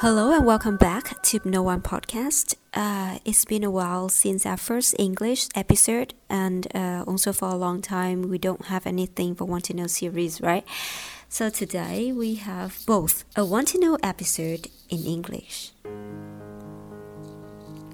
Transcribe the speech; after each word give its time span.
Hello 0.00 0.32
and 0.32 0.46
welcome 0.46 0.78
back 0.78 1.20
to 1.24 1.40
No 1.44 1.60
One 1.60 1.82
Podcast. 1.82 2.54
Uh, 2.72 3.18
it's 3.26 3.44
been 3.44 3.62
a 3.62 3.70
while 3.70 4.08
since 4.08 4.46
our 4.46 4.56
first 4.56 4.96
English 4.98 5.48
episode, 5.54 6.14
and 6.30 6.66
uh, 6.74 7.04
also 7.06 7.34
for 7.34 7.50
a 7.50 7.54
long 7.54 7.82
time 7.82 8.22
we 8.22 8.38
don't 8.38 8.64
have 8.72 8.86
anything 8.86 9.34
for 9.34 9.44
Want 9.44 9.64
to 9.64 9.74
Know 9.74 9.86
series, 9.86 10.40
right? 10.40 10.64
So 11.28 11.50
today 11.50 12.12
we 12.12 12.36
have 12.36 12.78
both 12.86 13.24
a 13.36 13.44
Want 13.44 13.68
to 13.68 13.78
Know 13.78 13.98
episode 14.02 14.68
in 14.88 15.04
English. 15.04 15.72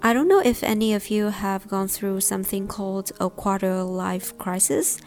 I 0.00 0.12
don't 0.12 0.28
know 0.28 0.40
if 0.40 0.62
any 0.62 0.94
of 0.94 1.10
you 1.10 1.30
have 1.30 1.66
gone 1.66 1.88
through 1.88 2.20
something 2.20 2.68
called 2.68 3.10
a 3.18 3.28
quarter 3.28 3.82
life 3.82 4.38
crisis, 4.38 5.00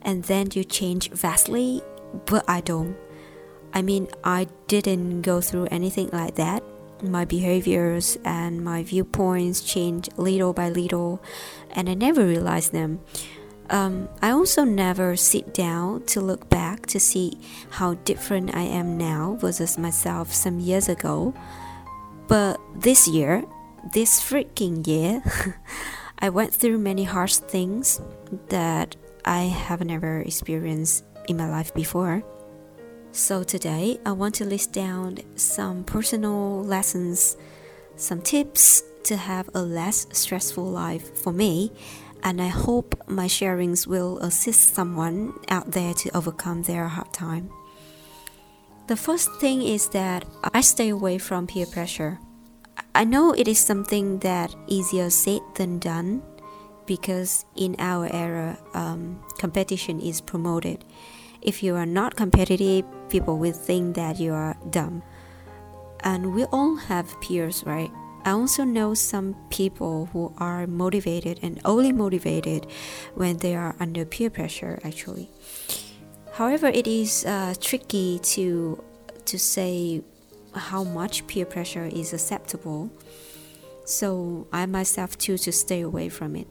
and 0.00 0.24
then 0.24 0.48
you 0.54 0.64
change 0.64 1.10
vastly, 1.10 1.82
but 2.24 2.42
I 2.48 2.62
don't. 2.62 2.96
I 3.78 3.82
mean, 3.82 4.08
I 4.24 4.48
didn't 4.66 5.22
go 5.22 5.40
through 5.40 5.68
anything 5.70 6.10
like 6.12 6.34
that. 6.34 6.64
My 7.00 7.24
behaviors 7.24 8.18
and 8.24 8.64
my 8.64 8.82
viewpoints 8.82 9.60
changed 9.60 10.18
little 10.18 10.52
by 10.52 10.68
little, 10.68 11.22
and 11.70 11.88
I 11.88 11.94
never 11.94 12.26
realized 12.26 12.72
them. 12.72 12.98
Um, 13.70 14.08
I 14.20 14.30
also 14.30 14.64
never 14.64 15.14
sit 15.14 15.54
down 15.54 16.06
to 16.06 16.20
look 16.20 16.48
back 16.48 16.86
to 16.86 16.98
see 16.98 17.38
how 17.70 17.94
different 18.02 18.52
I 18.52 18.62
am 18.62 18.98
now 18.98 19.38
versus 19.40 19.78
myself 19.78 20.34
some 20.34 20.58
years 20.58 20.88
ago. 20.88 21.32
But 22.26 22.58
this 22.74 23.06
year, 23.06 23.44
this 23.92 24.20
freaking 24.20 24.84
year, 24.88 25.22
I 26.18 26.30
went 26.30 26.52
through 26.52 26.78
many 26.78 27.04
harsh 27.04 27.36
things 27.36 28.00
that 28.48 28.96
I 29.24 29.42
have 29.42 29.84
never 29.84 30.18
experienced 30.18 31.04
in 31.28 31.36
my 31.36 31.48
life 31.48 31.72
before. 31.74 32.24
So 33.18 33.42
today 33.42 33.98
I 34.06 34.12
want 34.12 34.36
to 34.36 34.44
list 34.44 34.72
down 34.72 35.18
some 35.34 35.82
personal 35.82 36.62
lessons, 36.62 37.36
some 37.96 38.22
tips 38.22 38.84
to 39.02 39.16
have 39.16 39.50
a 39.54 39.60
less 39.60 40.06
stressful 40.12 40.62
life 40.62 41.18
for 41.18 41.32
me, 41.32 41.72
and 42.22 42.40
I 42.40 42.46
hope 42.46 42.94
my 43.08 43.26
sharings 43.26 43.88
will 43.88 44.18
assist 44.20 44.72
someone 44.72 45.34
out 45.48 45.72
there 45.72 45.94
to 45.94 46.16
overcome 46.16 46.62
their 46.62 46.86
hard 46.86 47.12
time. 47.12 47.50
The 48.86 48.96
first 48.96 49.28
thing 49.40 49.62
is 49.62 49.88
that 49.88 50.24
I 50.54 50.60
stay 50.60 50.90
away 50.90 51.18
from 51.18 51.48
peer 51.48 51.66
pressure. 51.66 52.20
I 52.94 53.02
know 53.02 53.32
it 53.32 53.48
is 53.48 53.58
something 53.58 54.20
that 54.20 54.54
easier 54.68 55.10
said 55.10 55.40
than 55.56 55.80
done 55.80 56.22
because 56.86 57.44
in 57.56 57.74
our 57.80 58.06
era, 58.12 58.56
um, 58.74 59.18
competition 59.38 60.00
is 60.00 60.20
promoted 60.20 60.84
if 61.42 61.62
you 61.62 61.76
are 61.76 61.86
not 61.86 62.16
competitive, 62.16 62.84
people 63.08 63.38
will 63.38 63.52
think 63.52 63.96
that 63.96 64.18
you 64.18 64.32
are 64.32 64.56
dumb. 64.70 65.02
And 66.00 66.34
we 66.34 66.44
all 66.44 66.76
have 66.76 67.20
peers, 67.20 67.64
right? 67.64 67.90
I 68.24 68.30
also 68.32 68.64
know 68.64 68.94
some 68.94 69.36
people 69.50 70.10
who 70.12 70.32
are 70.38 70.66
motivated 70.66 71.40
and 71.42 71.60
only 71.64 71.92
motivated 71.92 72.66
when 73.14 73.38
they 73.38 73.54
are 73.56 73.74
under 73.80 74.04
peer 74.04 74.30
pressure, 74.30 74.78
actually. 74.84 75.30
However, 76.34 76.68
it 76.68 76.86
is 76.86 77.24
uh, 77.24 77.54
tricky 77.60 78.20
to 78.34 78.82
to 79.24 79.38
say 79.38 80.02
how 80.54 80.84
much 80.84 81.26
peer 81.26 81.44
pressure 81.44 81.84
is 81.84 82.12
acceptable. 82.12 82.90
So 83.84 84.46
I 84.52 84.66
myself 84.66 85.18
choose 85.18 85.42
to 85.44 85.52
stay 85.52 85.80
away 85.80 86.08
from 86.08 86.36
it. 86.36 86.46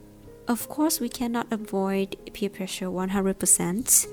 Of 0.48 0.70
course, 0.70 1.00
we 1.00 1.10
cannot 1.10 1.48
avoid 1.52 2.16
peer 2.34 2.50
pressure 2.50 2.88
100% 2.88 4.08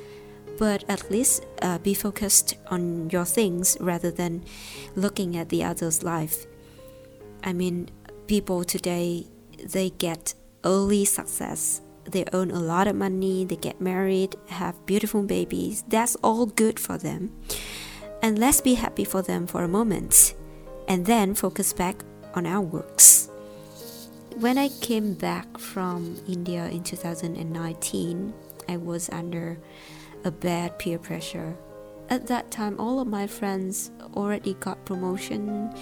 but 0.59 0.85
at 0.89 1.11
least 1.11 1.47
uh, 1.63 1.79
be 1.79 1.95
focused 1.95 2.57
on 2.69 3.11
your 3.11 3.25
things 3.25 3.77
rather 3.81 4.11
than 4.11 4.45
looking 4.95 5.37
at 5.37 5.49
the 5.49 5.65
other's 5.65 6.03
life. 6.03 6.47
I 7.43 7.53
mean, 7.53 7.91
people 8.27 8.65
today 8.65 9.27
they 9.63 9.91
get 9.91 10.35
early 10.65 11.05
success. 11.05 11.81
They 12.05 12.25
earn 12.33 12.51
a 12.51 12.61
lot 12.61 12.87
of 12.87 12.97
money, 12.97 13.45
they 13.45 13.57
get 13.57 13.81
married, 13.81 14.37
have 14.49 14.85
beautiful 14.87 15.23
babies. 15.23 15.85
That's 15.89 16.17
all 16.17 16.47
good 16.47 16.79
for 16.79 16.99
them. 16.99 17.33
And 18.23 18.39
let's 18.39 18.61
be 18.61 18.75
happy 18.75 19.05
for 19.05 19.23
them 19.23 19.47
for 19.47 19.63
a 19.63 19.69
moment 19.69 20.35
and 20.89 21.07
then 21.07 21.35
focus 21.35 21.73
back 21.73 22.05
on 22.35 22.47
our 22.47 22.61
works. 22.61 23.31
When 24.37 24.59
I 24.59 24.69
came 24.69 25.15
back 25.15 25.59
from 25.59 26.21
India 26.27 26.67
in 26.67 26.83
2019, 26.83 28.35
I 28.69 28.77
was 28.77 29.09
under 29.11 29.59
a 30.25 30.31
bad 30.31 30.79
peer 30.79 30.99
pressure. 30.99 31.57
At 32.11 32.27
that 32.27 32.51
time, 32.51 32.79
all 32.79 33.01
of 33.01 33.09
my 33.09 33.27
friends 33.27 33.91
already 34.15 34.55
got 34.55 34.85
promotion, 34.85 35.73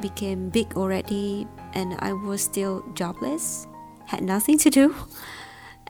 became 0.00 0.48
big 0.50 0.76
already, 0.76 1.46
and 1.74 1.96
I 1.98 2.12
was 2.12 2.42
still 2.42 2.84
jobless, 2.94 3.66
had 4.06 4.22
nothing 4.22 4.58
to 4.58 4.70
do. 4.70 4.94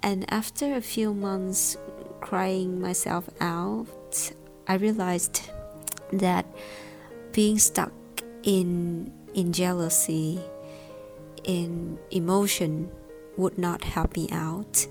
And 0.02 0.24
after 0.32 0.76
a 0.76 0.80
few 0.80 1.12
months 1.12 1.76
crying 2.22 2.80
myself 2.80 3.28
out, 3.38 4.32
I 4.66 4.74
realized 4.76 5.50
that 6.10 6.46
being 7.32 7.58
stuck 7.58 7.92
in 8.42 9.12
in 9.34 9.52
jealousy, 9.52 10.40
in 11.44 11.98
emotion 12.10 12.90
would 13.36 13.58
not 13.58 13.84
help 13.84 14.16
me 14.16 14.28
out. 14.32 14.86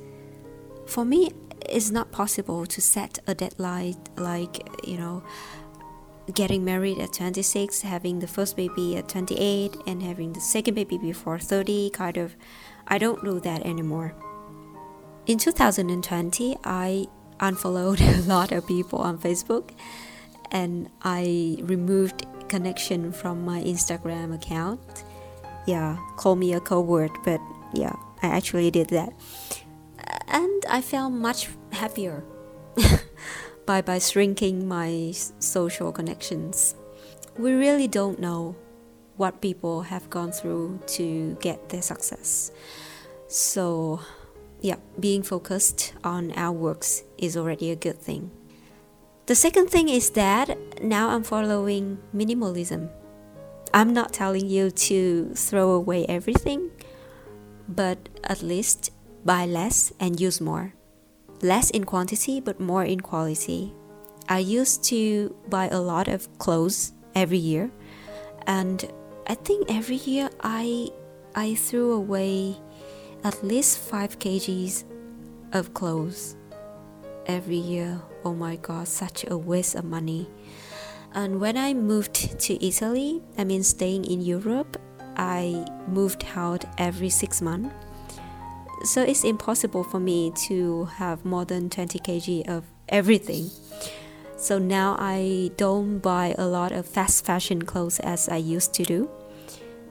For 0.85 1.03
me, 1.03 1.31
it's 1.67 1.91
not 1.91 2.11
possible 2.11 2.65
to 2.65 2.81
set 2.81 3.19
a 3.27 3.35
deadline 3.35 3.95
like 4.17 4.67
you 4.87 4.97
know 4.97 5.23
getting 6.33 6.63
married 6.63 6.99
at 6.99 7.13
26 7.13 7.81
having 7.81 8.19
the 8.19 8.27
first 8.27 8.55
baby 8.55 8.97
at 8.97 9.09
28 9.09 9.75
and 9.87 10.03
having 10.03 10.33
the 10.33 10.39
second 10.39 10.75
baby 10.75 10.97
before 10.97 11.39
30 11.39 11.89
kind 11.89 12.17
of 12.17 12.35
i 12.87 12.97
don't 12.97 13.23
do 13.23 13.39
that 13.39 13.65
anymore. 13.65 14.13
In 15.25 15.37
2020 15.37 16.57
i 16.63 17.07
unfollowed 17.39 18.01
a 18.01 18.21
lot 18.21 18.51
of 18.51 18.67
people 18.67 18.99
on 18.99 19.17
facebook 19.17 19.71
and 20.51 20.89
i 21.03 21.57
removed 21.61 22.25
connection 22.47 23.11
from 23.11 23.45
my 23.45 23.61
instagram 23.61 24.33
account. 24.33 25.03
Yeah 25.67 25.97
call 26.17 26.35
me 26.35 26.53
a 26.53 26.59
coward 26.59 27.11
but 27.23 27.39
yeah 27.73 27.95
i 28.23 28.27
actually 28.27 28.71
did 28.71 28.89
that 28.89 29.13
and 30.29 30.65
I 30.69 30.81
felt 30.81 31.11
much 31.11 31.49
happier 31.71 32.23
by 33.65 33.81
by 33.81 33.99
shrinking 33.99 34.67
my 34.67 35.13
social 35.39 35.91
connections. 35.91 36.75
We 37.37 37.53
really 37.53 37.87
don't 37.87 38.19
know 38.19 38.55
what 39.17 39.41
people 39.41 39.83
have 39.83 40.09
gone 40.09 40.31
through 40.31 40.79
to 40.95 41.37
get 41.41 41.69
their 41.69 41.81
success. 41.81 42.51
So, 43.27 43.99
yeah, 44.61 44.77
being 44.99 45.23
focused 45.23 45.93
on 46.03 46.31
our 46.33 46.51
works 46.51 47.03
is 47.17 47.35
already 47.35 47.69
a 47.71 47.75
good 47.75 47.99
thing. 47.99 48.31
The 49.27 49.35
second 49.35 49.69
thing 49.69 49.89
is 49.89 50.09
that 50.11 50.81
now 50.81 51.09
I'm 51.09 51.23
following 51.23 51.99
minimalism. 52.15 52.89
I'm 53.73 53.93
not 53.93 54.13
telling 54.13 54.47
you 54.49 54.71
to 54.89 55.31
throw 55.35 55.71
away 55.71 56.05
everything, 56.07 56.71
but 57.67 58.09
at 58.23 58.41
least 58.41 58.89
buy 59.25 59.45
less 59.45 59.91
and 59.99 60.19
use 60.19 60.41
more. 60.41 60.73
Less 61.41 61.69
in 61.69 61.85
quantity, 61.85 62.39
but 62.39 62.59
more 62.59 62.83
in 62.83 62.99
quality. 62.99 63.73
I 64.27 64.39
used 64.39 64.83
to 64.85 65.35
buy 65.49 65.69
a 65.69 65.79
lot 65.79 66.07
of 66.07 66.27
clothes 66.37 66.93
every 67.15 67.37
year, 67.37 67.71
and 68.45 68.85
I 69.27 69.35
think 69.35 69.71
every 69.71 69.95
year 69.97 70.29
I 70.41 70.89
I 71.35 71.55
threw 71.55 71.93
away 71.93 72.57
at 73.23 73.43
least 73.43 73.79
5 73.79 74.19
kgs 74.19 74.83
of 75.53 75.73
clothes 75.73 76.35
every 77.25 77.57
year. 77.57 78.01
Oh 78.25 78.33
my 78.33 78.57
god, 78.57 78.87
such 78.87 79.25
a 79.29 79.37
waste 79.37 79.75
of 79.75 79.85
money. 79.85 80.27
And 81.13 81.39
when 81.39 81.57
I 81.57 81.73
moved 81.73 82.39
to 82.39 82.65
Italy, 82.65 83.21
I 83.37 83.43
mean 83.43 83.63
staying 83.63 84.05
in 84.05 84.21
Europe, 84.21 84.77
I 85.17 85.65
moved 85.87 86.25
out 86.35 86.65
every 86.77 87.09
6 87.09 87.41
months 87.41 87.73
so 88.83 89.01
it's 89.01 89.23
impossible 89.23 89.83
for 89.83 89.99
me 89.99 90.31
to 90.47 90.85
have 90.85 91.25
more 91.25 91.45
than 91.45 91.69
20 91.69 91.99
kg 91.99 92.47
of 92.47 92.65
everything. 92.87 93.49
So 94.37 94.57
now 94.57 94.95
I 94.97 95.51
don't 95.57 95.99
buy 95.99 96.33
a 96.37 96.47
lot 96.47 96.71
of 96.71 96.85
fast 96.85 97.25
fashion 97.25 97.63
clothes 97.63 97.99
as 97.99 98.29
I 98.29 98.37
used 98.37 98.73
to 98.75 98.83
do. 98.83 99.09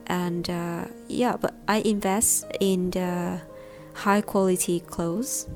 And 0.07 0.49
uh, 0.49 0.85
yeah, 1.07 1.37
but 1.37 1.53
I 1.67 1.77
invest 1.85 2.47
in 2.59 2.89
the 2.89 3.41
high 3.93 4.21
quality 4.21 4.79
clothes 4.79 5.47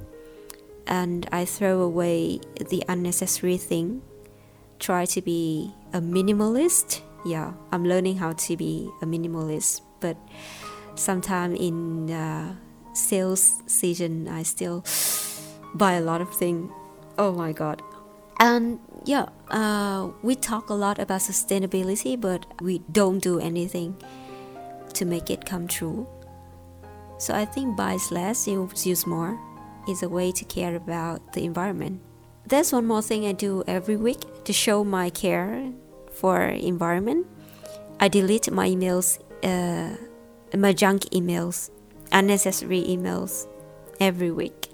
and 0.86 1.28
I 1.32 1.46
throw 1.46 1.82
away 1.82 2.40
the 2.70 2.84
unnecessary 2.88 3.58
thing. 3.58 4.04
Try 4.80 5.06
to 5.06 5.22
be 5.22 5.74
a 5.92 6.00
minimalist. 6.00 7.02
Yeah, 7.26 7.54
I'm 7.72 7.86
learning 7.86 8.18
how 8.18 8.34
to 8.34 8.58
be 8.58 8.92
a 9.02 9.06
minimalist, 9.06 9.82
but 10.02 10.18
sometime 10.96 11.56
in 11.56 12.12
uh, 12.12 12.56
sales 12.94 13.62
season, 13.68 14.28
I 14.28 14.44
still 14.44 14.84
buy 15.74 15.94
a 15.94 16.02
lot 16.02 16.22
of 16.22 16.34
things. 16.34 16.72
Oh 17.18 17.32
my 17.32 17.52
god. 17.52 17.82
And 18.40 18.80
yeah, 19.06 19.28
uh, 19.50 20.10
we 20.22 20.36
talk 20.36 20.70
a 20.70 20.74
lot 20.74 21.00
about 21.00 21.22
sustainability, 21.22 22.20
but 22.20 22.46
we 22.62 22.80
don't 22.92 23.20
do 23.20 23.40
anything 23.40 23.96
to 24.94 25.06
make 25.06 25.30
it 25.30 25.46
come 25.46 25.68
true. 25.68 26.08
So 27.18 27.34
I 27.34 27.46
think 27.46 27.78
buy 27.78 27.98
less, 28.12 28.48
use 28.48 29.06
more 29.06 29.40
is 29.88 30.04
a 30.04 30.10
way 30.10 30.32
to 30.32 30.46
care 30.46 30.76
about 30.76 31.34
the 31.34 31.46
environment. 31.46 32.02
There's 32.46 32.74
one 32.74 32.86
more 32.86 33.02
thing 33.02 33.26
I 33.26 33.32
do 33.32 33.64
every 33.68 33.96
week 33.96 34.44
to 34.44 34.54
show 34.54 34.84
my 34.84 35.10
care 35.10 35.72
for 36.12 36.42
environment. 36.42 37.28
I 38.00 38.08
delete 38.08 38.52
my 38.52 38.68
emails, 38.68 39.20
uh, 39.44 39.96
my 40.58 40.74
junk 40.74 41.04
emails, 41.12 41.70
unnecessary 42.14 42.84
emails 42.84 43.48
every 44.00 44.32
week. 44.32 44.70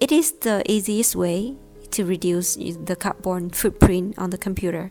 It 0.00 0.10
is 0.10 0.32
the 0.32 0.62
easiest 0.66 1.14
way 1.14 1.56
to 1.90 2.04
reduce 2.04 2.56
the 2.56 2.96
carbon 2.96 3.50
footprint 3.50 4.18
on 4.18 4.30
the 4.30 4.38
computer. 4.38 4.90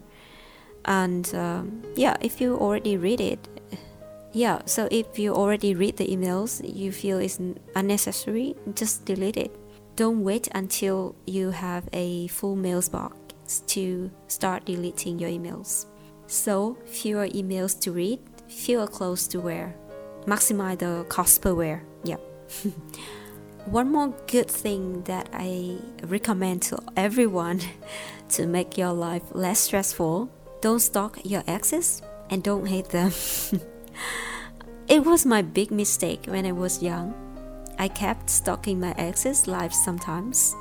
And 0.85 1.33
um, 1.35 1.83
yeah, 1.95 2.15
if 2.21 2.39
you 2.39 2.55
already 2.55 2.95
read 2.95 3.19
it, 3.19 3.39
yeah, 4.31 4.61
so 4.65 4.87
if 4.91 5.17
you 5.17 5.33
already 5.33 5.73
read 5.73 5.97
the 5.97 6.07
emails 6.07 6.61
you 6.63 6.91
feel 6.91 7.17
is 7.17 7.39
unnecessary, 7.75 8.55
just 8.75 9.05
delete 9.05 9.37
it. 9.37 9.55
Don't 9.95 10.23
wait 10.23 10.47
until 10.53 11.15
you 11.25 11.49
have 11.49 11.89
a 11.91 12.27
full 12.27 12.55
mails 12.55 12.87
box 12.87 13.63
to 13.67 14.11
start 14.27 14.65
deleting 14.65 15.19
your 15.19 15.29
emails. 15.29 15.87
So, 16.27 16.77
fewer 16.85 17.27
emails 17.27 17.79
to 17.81 17.91
read, 17.91 18.19
fewer 18.47 18.85
clothes 18.85 19.27
to 19.29 19.39
wear. 19.39 19.75
Maximize 20.29 20.77
the 20.77 21.05
cost 21.09 21.41
per 21.41 21.53
wear. 21.55 21.81
Yep. 22.03 22.21
One 23.65 23.91
more 23.91 24.13
good 24.27 24.49
thing 24.49 25.01
that 25.03 25.27
I 25.33 25.77
recommend 26.03 26.61
to 26.69 26.77
everyone 26.95 27.61
to 28.29 28.45
make 28.45 28.77
your 28.77 28.93
life 28.93 29.23
less 29.33 29.59
stressful 29.59 30.29
don't 30.61 30.79
stalk 30.79 31.19
your 31.23 31.43
exes 31.47 32.01
and 32.29 32.43
don't 32.43 32.67
hate 32.67 32.89
them. 32.89 33.11
it 34.87 35.05
was 35.05 35.25
my 35.25 35.41
big 35.41 35.71
mistake 35.71 36.25
when 36.27 36.45
I 36.45 36.51
was 36.51 36.83
young. 36.83 37.13
I 37.79 37.87
kept 37.87 38.29
stalking 38.29 38.79
my 38.79 38.93
exes' 38.97 39.47
lives 39.47 39.81
sometimes. 39.83 40.53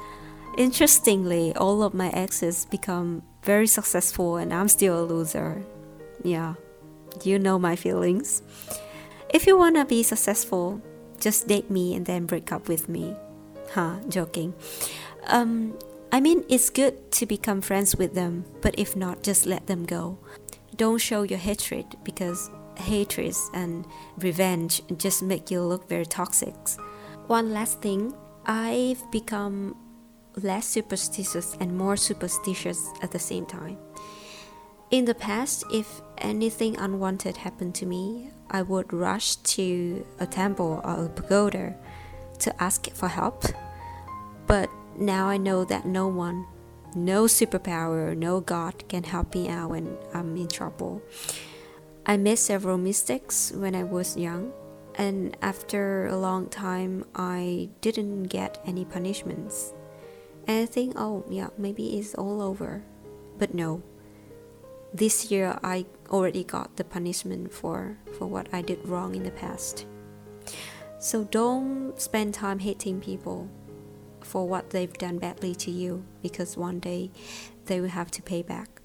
Interestingly, 0.57 1.53
all 1.57 1.83
of 1.83 1.95
my 1.95 2.11
exes 2.11 2.65
become 2.65 3.23
very 3.43 3.67
successful 3.67 4.37
and 4.37 4.55
I'm 4.55 4.69
still 4.69 5.03
a 5.03 5.05
loser. 5.05 5.63
Yeah, 6.23 6.55
you 7.25 7.39
know 7.39 7.59
my 7.59 7.75
feelings. 7.75 8.43
If 9.31 9.47
you 9.47 9.59
wanna 9.59 9.85
be 9.85 10.03
successful, 10.03 10.81
just 11.21 11.49
date 11.49 11.71
me 11.71 11.95
and 11.95 12.07
then 12.07 12.27
break 12.27 12.53
up 12.53 12.69
with 12.69 12.89
me. 12.89 13.15
Huh, 13.73 13.97
joking. 14.09 14.55
Um, 15.27 15.79
I 16.11 16.21
mean, 16.21 16.45
it's 16.49 16.71
good 16.71 17.13
to 17.13 17.27
become 17.27 17.61
friends 17.61 17.97
with 17.97 18.15
them, 18.15 18.45
but 18.63 18.75
if 18.79 18.97
not, 18.97 19.23
just 19.23 19.45
let 19.45 19.67
them 19.67 19.85
go. 19.85 20.19
Don't 20.77 20.99
show 20.99 21.23
your 21.23 21.39
hatred 21.39 21.85
because 22.03 22.51
hatred 22.77 23.35
and 23.53 23.85
revenge 24.17 24.81
just 24.97 25.23
make 25.23 25.51
you 25.51 25.61
look 25.61 25.89
very 25.89 26.07
toxic. 26.07 26.55
One 27.27 27.53
last 27.53 27.83
thing, 27.83 28.15
I've 28.47 29.03
become 29.11 29.77
less 30.37 30.67
superstitious 30.67 31.57
and 31.61 31.77
more 31.77 31.97
superstitious 31.97 32.89
at 33.03 33.11
the 33.11 33.19
same 33.19 33.45
time. 33.45 33.77
In 34.91 35.05
the 35.05 35.15
past, 35.15 35.65
if 35.71 36.01
anything 36.19 36.79
unwanted 36.79 37.37
happened 37.37 37.75
to 37.75 37.87
me, 37.87 38.31
I 38.51 38.63
would 38.63 38.93
rush 38.93 39.37
to 39.37 40.07
a 40.19 40.27
temple 40.27 40.81
or 40.85 41.05
a 41.05 41.09
pagoda 41.09 41.75
to 42.41 42.63
ask 42.63 42.91
for 42.93 43.09
help. 43.09 43.45
But 44.47 44.71
now 44.97 45.29
I 45.29 45.37
know 45.37 45.65
that 45.65 45.87
no 45.87 46.09
one, 46.09 46.47
no 46.95 47.25
superpower, 47.25 48.17
no 48.17 48.41
God 48.41 48.89
can 48.89 49.05
help 49.05 49.35
me 49.35 49.49
out 49.49 49.71
when 49.71 49.97
I'm 50.15 50.37
in 50.37 50.49
trouble. 50.49 51.03
I 52.07 52.17
made 52.17 52.39
several 52.39 52.79
mistakes 52.79 53.53
when 53.53 53.75
I 53.75 53.85
was 53.85 54.17
young, 54.17 54.53
and 54.95 55.37
after 55.43 56.07
a 56.07 56.17
long 56.17 56.49
time, 56.49 57.05
I 57.15 57.69
didn't 57.83 58.25
get 58.25 58.63
any 58.65 58.87
punishments. 58.87 59.75
And 60.47 60.63
I 60.63 60.67
think, 60.67 60.95
oh, 60.97 61.25
yeah, 61.29 61.49
maybe 61.59 61.99
it's 61.99 62.15
all 62.15 62.41
over. 62.41 62.83
But 63.39 63.53
no, 63.53 63.83
this 64.93 65.31
year 65.31 65.59
I 65.63 65.87
already 66.11 66.45
got 66.45 66.77
the 66.77 66.85
punishment 66.85 67.53
for, 67.53 67.99
for 68.17 68.27
what 68.27 68.49
I 68.53 68.63
did 68.63 68.87
wrong 68.87 69.15
in 69.15 69.23
the 69.23 69.31
past. 69.31 69.87
So 70.99 71.25
don't 71.25 72.01
spend 72.01 72.35
time 72.35 72.59
hating 72.59 73.01
people 73.01 73.49
for 74.21 74.49
what 74.49 74.71
they've 74.71 74.93
done 74.93 75.19
badly 75.19 75.55
to 75.55 75.71
you 75.71 76.05
because 76.23 76.57
one 76.57 76.81
day 76.81 77.11
they 77.67 77.81
will 77.81 77.89
have 77.89 78.11
to 78.13 78.23
pay 78.23 78.43
back. 78.43 78.83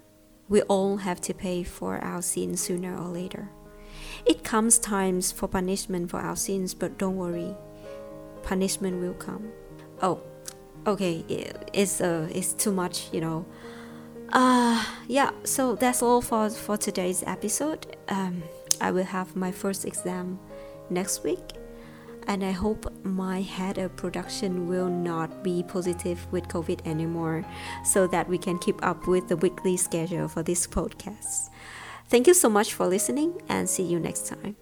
We 0.50 0.62
all 0.64 0.98
have 0.98 1.22
to 1.22 1.34
pay 1.34 1.64
for 1.64 1.98
our 2.00 2.22
sins 2.22 2.62
sooner 2.62 2.96
or 2.96 3.08
later. 3.08 3.50
It 4.26 4.44
comes 4.44 4.78
times 4.78 5.32
for 5.32 5.48
punishment 5.48 6.12
for 6.12 6.20
our 6.20 6.36
sins, 6.36 6.74
but 6.74 6.98
don't 6.98 7.16
worry, 7.16 7.56
punishment 8.44 9.02
will 9.02 9.14
come. 9.14 9.52
Oh, 10.02 10.22
okay, 10.86 11.24
it's 11.74 12.02
uh, 12.02 12.28
it's 12.32 12.54
too 12.54 12.72
much, 12.72 13.10
you 13.12 13.22
know 13.22 13.46
uh 14.34 14.84
yeah 15.08 15.30
so 15.44 15.76
that's 15.76 16.02
all 16.02 16.22
for 16.22 16.50
for 16.50 16.76
today's 16.76 17.24
episode. 17.28 17.96
Um 18.10 18.44
i 18.82 18.90
will 18.92 19.04
have 19.04 19.36
my 19.36 19.52
first 19.52 19.86
exam 19.86 20.40
next 20.90 21.24
week 21.24 21.54
and 22.28 22.44
i 22.44 22.52
hope 22.52 22.92
my 23.04 23.42
head 23.42 23.78
of 23.78 23.96
production 23.96 24.68
will 24.68 24.90
not 24.90 25.44
be 25.44 25.64
positive 25.64 26.20
with 26.32 26.48
covid 26.48 26.86
anymore 26.88 27.46
so 27.86 28.08
that 28.08 28.28
we 28.28 28.38
can 28.38 28.58
keep 28.58 28.84
up 28.84 29.08
with 29.08 29.28
the 29.28 29.38
weekly 29.38 29.78
schedule 29.78 30.28
for 30.28 30.42
this 30.42 30.66
podcast. 30.66 31.50
Thank 32.10 32.28
you 32.28 32.34
so 32.34 32.50
much 32.50 32.74
for 32.74 32.88
listening 32.88 33.42
and 33.50 33.70
see 33.70 33.84
you 33.84 34.00
next 34.00 34.28
time 34.28 34.56